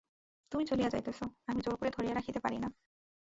তুমি 0.51 0.63
চলিয়া 0.65 0.89
যাইতেছ, 0.89 1.19
আমি 1.47 1.59
জোর 1.61 1.75
করিয়া 1.75 1.95
ধরিয়া 1.97 2.15
রাখিতে 2.15 2.39
পারি 2.39 2.57
না। 2.57 2.69